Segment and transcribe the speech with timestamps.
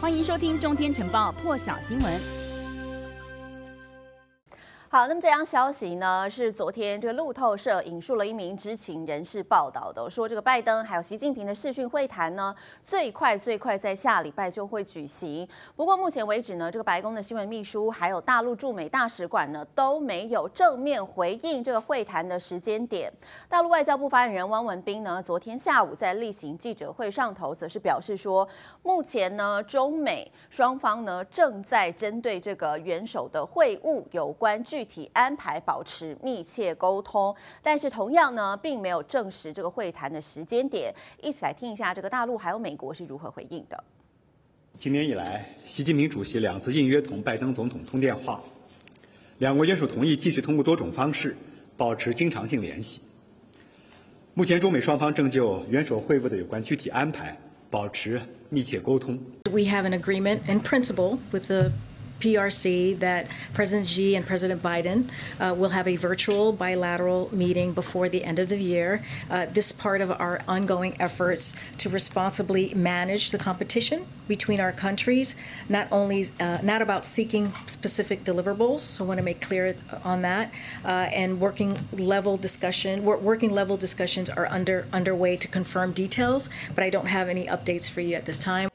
[0.00, 2.47] 欢迎收听《中天晨报》破晓新闻。
[4.98, 12.52] 好，那么这样消息呢，是昨天这个路透社引述了一名知情人士报道的，说这个拜登还有习近平的视讯会谈呢，
[12.82, 15.48] 最快最快在下礼拜就会举行。
[15.76, 23.08] 不过目前为止呢，这个白宫的新闻秘书还有大陆驻美大使馆呢都没有正面回应这个会谈的时间点。
[23.48, 28.48] 大陆外交部发言人汪文斌呢，昨天下午在例行记者会上头则是表示说，
[28.82, 40.92] 目前呢中美双方呢正在针对这个元首的会晤有关具体安排保持密切沟通，但是同样呢，并没有证实这个会谈的时间点。
[41.22, 43.84] 一起来听一下这个大陆还有美国是如何回应的。
[44.78, 48.42] 今年以来，习近平主席两次应约同拜登总统通电话，
[49.38, 51.36] 两国元首同意继续通过多种方式
[51.76, 53.02] 保持经常性联系。
[54.34, 57.36] 目前，中美双方正就元首会晤的有关具体安排
[57.68, 58.20] 保持
[58.50, 59.18] 密切沟通。
[59.50, 61.72] We have an agreement in principle with the
[62.20, 68.08] PRC that President Xi and President Biden uh, will have a virtual bilateral meeting before
[68.08, 69.04] the end of the year.
[69.30, 75.34] Uh, this part of our ongoing efforts to responsibly manage the competition between our countries,
[75.68, 78.80] not only uh, not about seeking specific deliverables.
[78.80, 80.52] So I want to make clear on that.
[80.84, 86.84] Uh, and working level discussion, working level discussions are under underway to confirm details, but
[86.84, 88.68] I don't have any updates for you at this time.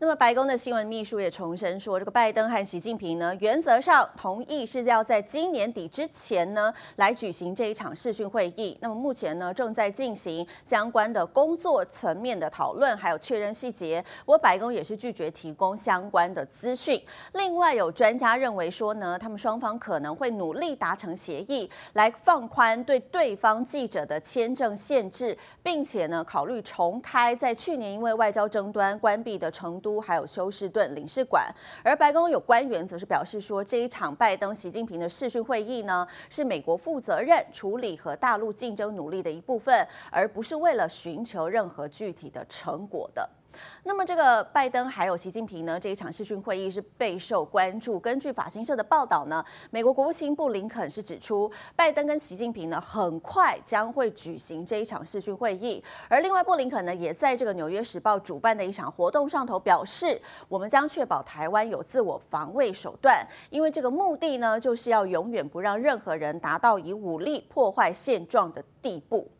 [0.00, 8.78] 那么，白宫的新闻秘书也重申说，这个拜登和习近平呢，原则上同意是要在今年底之前呢来举行这一场视讯会议。
[8.80, 14.00] 那么目前呢，正在进行相关的工作层面的讨论，还有确认细节。
[14.20, 17.02] 不过，白宫也是拒绝提供相关的资讯。
[17.32, 29.87] 另外，有专家认为说呢，他们双方可能会努力达成协议，来放宽对对方记者的签证限制，并且呢，考虑重开在去年因为外交争端关闭的成都。
[29.88, 31.50] 都还有休斯顿领事馆，
[31.82, 39.74] 而白宫有官员则是表示说，这一场拜登、习近平的视讯会议呢，是美国负责任处理和大陆竞争努力的一部分，
[40.12, 43.26] 而不是为了寻求任何具体的成果的。
[43.84, 47.98] 那么，这个拜登还有习近平呢，这一场视讯会议是备受关注。
[47.98, 55.82] 根据法新社的报道呢，美国国务卿布林肯是指出，拜登跟习近平呢很快将会举行这一场视讯会议。
[56.08, 69.30] 而另外，布林肯呢也在这个《纽约时报》主办的一场活动上头表示，我们将确保台湾有自我防卫手段，因为这个目的呢就是要永远不让任何人达到以武力破坏现状的地步。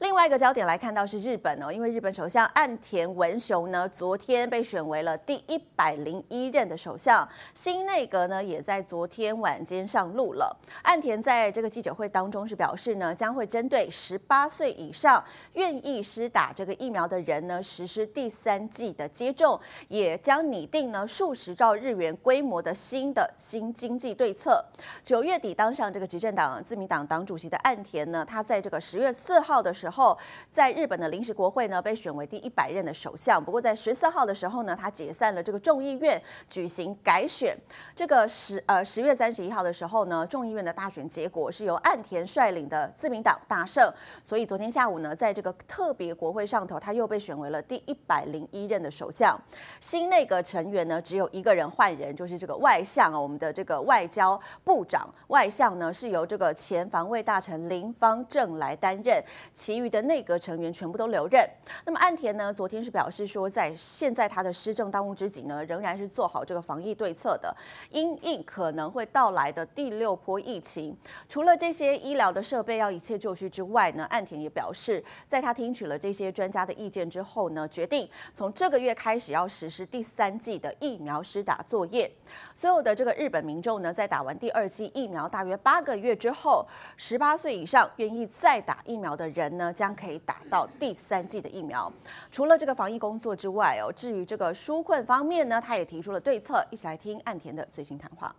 [0.00, 10.56] 另外一个焦点来看到是日本哦，因为日本首相岸田文雄呢，昨天被选为了第一百零一任的首相，新内阁呢也在昨天晚间上路了。
[10.84, 15.22] 岸田在这个记者会当中是表示呢，将会针对十八岁以上
[15.52, 24.64] 愿意施打这个疫苗的人呢，实施第三季的接种，也将拟定呢数十兆日元规模的新的新经济对策。
[25.04, 29.89] 九月底当上这个执政党自民党党主席的岸田呢，他在这个十月四号的时候。
[29.90, 30.16] 后，
[30.50, 33.44] 在日本的临时国会呢，被选为第一百任的首相。
[33.44, 37.56] 不过在十四号的时候呢，他解散了这个众议院，举行改选。
[37.94, 43.92] 这个十呃十月三十一号的时候呢，众议院的大选结果是由岸田率领的自民党大胜。
[44.22, 49.38] 所以昨天下午呢，在这个特别国会上头，他又被选为了第一百零一任的首相。
[49.80, 59.22] 新内阁成员呢，只有一个人换人，就是这个外相啊，我们的这个外交部长外相呢，是由这个前防卫大臣林芳正来担任。
[59.52, 61.48] 其余的内阁成员全部都留任。
[61.84, 67.54] 那么岸田呢，昨天是表示说，在现在他的施政当务之急呢，仍然是做好这个防疫对策的，
[67.90, 70.96] 因应可能会到来的第六波疫情。
[71.28, 82.10] 除了这些医疗的设备要一切就绪之外呢，岸田也表示，在他听取了这些专家的意见之后呢，决定从这个月开始要实施第三季的疫苗施打作业。
[82.54, 86.66] 所有的这个日本民众呢，在打完第二剂疫苗大约八个月之后，
[86.96, 91.92] 十八岁以上愿意再打疫苗的人呢，将可以打到第三剂的疫苗。
[92.30, 96.66] 除了这个防疫工作之外哦，至于这个纾困方面呢，他也提出了对策。
[96.70, 98.34] 一起来听岸田的最新谈话。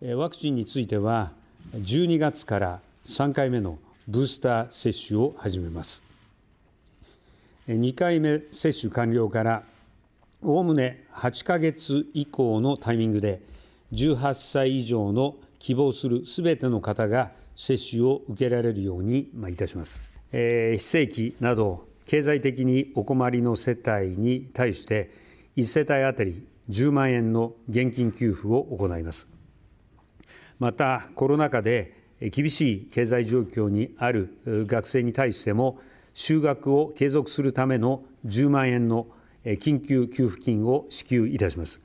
[0.00, 1.32] ワクチンについては、
[1.74, 6.02] 12月から3回目のブースター接种を始めます。
[7.68, 9.62] 2回目接种完了から
[10.42, 13.40] おおむね8ヶ月以降のタイミングで
[13.92, 20.00] 18歳以上の希望するすべての方が接种を受けられるようにいたします。
[20.32, 25.10] 非正规など経済的にお困りの世帯に対して
[25.56, 29.28] 1世帯当たり10万円の现金给付を行います
[30.58, 32.00] またコロナ祸で
[32.30, 35.78] 厳しい経済状况にある学生に対しても
[36.14, 39.06] 就学を継続するための10万円の
[39.58, 41.80] 紧急给付金を支给いたします。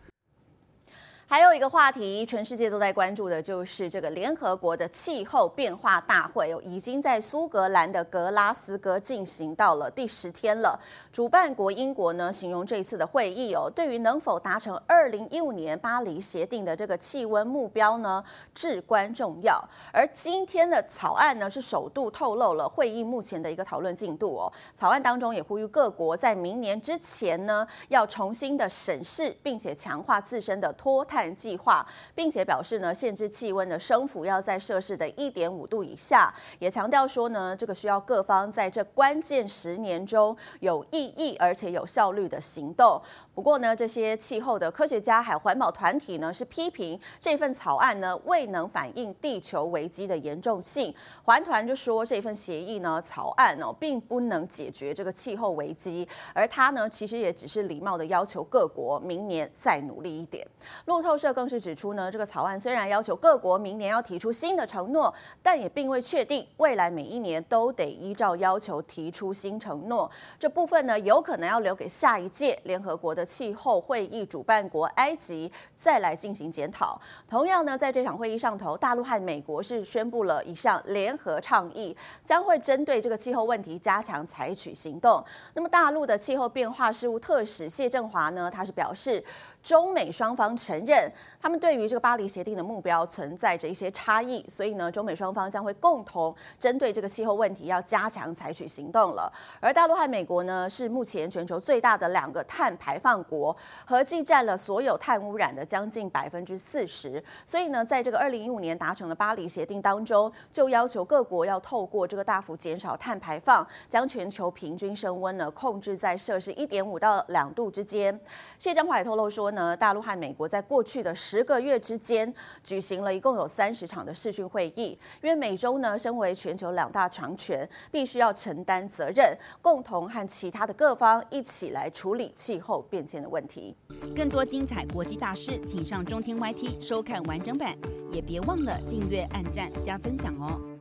[1.27, 10.80] 还有一个话题，全世界都在关注的，就是这个联合国的气候变化大会哦，已经在苏格兰的格拉斯哥进行到了第十天了。
[11.12, 18.24] 主办国英国呢，形容这一次的会议哦，对于能否达成二零一五年巴黎协定的这个气温目标呢，
[18.54, 19.60] 至关重要。
[19.92, 24.54] 而今天的草案呢，是首度透露了会议目前的一个讨论进度哦。
[24.75, 31.15] 草案当中也呼吁各国在明年之前呢，要重新的审视，并且强化自身的脱碳。
[31.16, 43.02] 碳计划，并且表示呢，限制气温的升幅要在摄氏的一点五度以下，也强调说呢，这个需要各方在这关键十年中有意义而且有效率的行动。
[43.34, 50.94] 不过呢，这些气候的科学家还有环保团体呢，是批评这份草案呢未能反映地球危机的严重性。
[51.24, 60.46] 环团就说，这份协议呢草案哦，并不能解决这个气候危机，而它呢其实也只是礼貌的要求各国明年再努力一点。
[60.86, 65.13] 路透社更是指出呢，这个草案虽然要求各国明年要提出新的承诺，
[65.44, 70.10] 但也并未确定未来每一年都得依照要求提出新承诺。
[70.40, 73.24] 这部分呢，有可能要留给下一届联合国的。
[73.36, 76.98] 气候会议主办国埃及再来进行检讨。
[77.28, 81.94] 同样呢，在这场会议上头，大陆和美国是宣布了一项联合倡议，
[82.24, 85.22] 将会针对这个气候问题加强采取行动。
[85.54, 89.22] 那么，大陆的气候变化事务特使谢振华呢，他是表示，
[89.66, 99.34] 中美双方承认，他们对于这个巴黎协定的目标存在着一些差异，所以呢，中美双方将会共同针对这个气候问题要加强采取行动了。
[99.60, 107.22] 而大陆和美国呢，是目前全球最大的两个碳排放国，合计占了所有碳污染的将近百分之四十。
[107.44, 118.20] 所以呢，在这个二零一五年达成的巴黎协定当中，就要求各国要透过这个大幅减少碳排放，将全球平均升温呢控制在摄氏一点五到两度之间。
[118.60, 122.31] 谢振华也透露说呢，大陆和美国在过去的十个月之间
[122.63, 133.75] 举行了一共有三十场的视讯会议，因为美洲呢身为全球两大强权，必须要承担责任，共同和其他的各方一起来处理气候变迁的问题。
[134.16, 137.75] 更多精彩国际大事，请上中天 YT 收看完整版，
[138.12, 140.75] 也别忘了订阅、按赞、加分享哦。